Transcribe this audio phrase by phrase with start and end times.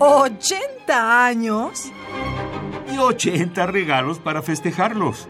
[0.00, 1.92] ¿80 años?
[2.90, 5.28] Y 80 regalos para festejarlos.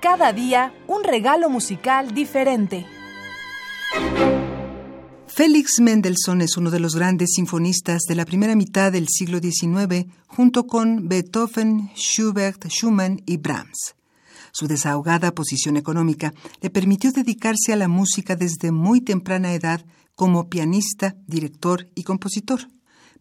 [0.00, 2.86] Cada día un regalo musical diferente.
[5.26, 10.06] Félix Mendelssohn es uno de los grandes sinfonistas de la primera mitad del siglo XIX,
[10.26, 13.94] junto con Beethoven, Schubert, Schumann y Brahms.
[14.52, 16.32] Su desahogada posición económica
[16.62, 19.84] le permitió dedicarse a la música desde muy temprana edad
[20.22, 22.68] como pianista, director y compositor.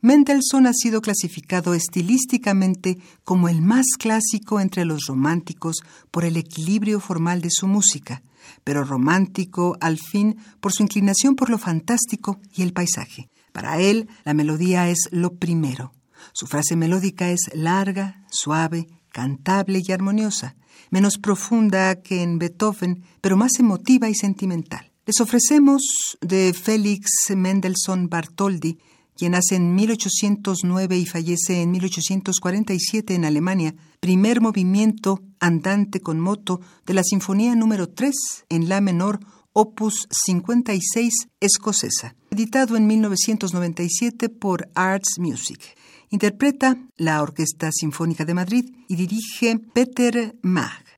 [0.02, 5.78] Mendelssohn ha sido clasificado estilísticamente como el más clásico entre los románticos
[6.12, 8.22] por el equilibrio formal de su música,
[8.64, 13.32] pero romántico al fin por su inclinación por lo fantástico y el paisaje.
[13.52, 15.94] Para él, la melodía es lo primero.
[16.34, 20.56] Su frase melódica es larga, suave, cantable y armoniosa,
[20.92, 24.91] menos profunda que en Beethoven, pero más emotiva y sentimental.
[25.12, 25.82] Les ofrecemos
[26.22, 28.78] de Félix Mendelssohn Bartholdy,
[29.18, 36.62] quien nace en 1809 y fallece en 1847 en Alemania, primer movimiento andante con moto
[36.86, 38.16] de la Sinfonía número 3
[38.48, 39.20] en La menor,
[39.52, 45.76] opus 56 escocesa, editado en 1997 por Arts Music.
[46.10, 50.91] Interpreta la Orquesta Sinfónica de Madrid y dirige Peter Mag.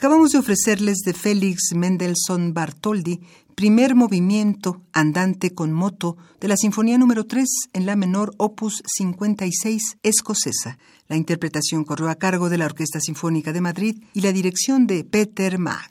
[0.00, 3.20] Acabamos de ofrecerles de Félix Mendelssohn Bartholdy,
[3.54, 9.98] primer movimiento andante con moto de la Sinfonía número 3 en la menor opus 56
[10.02, 10.78] escocesa.
[11.06, 15.04] La interpretación corrió a cargo de la Orquesta Sinfónica de Madrid y la dirección de
[15.04, 15.90] Peter Mag.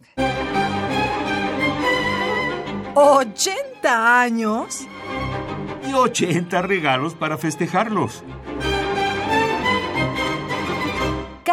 [2.96, 4.88] ¿80 años?
[5.88, 8.24] Y 80 regalos para festejarlos.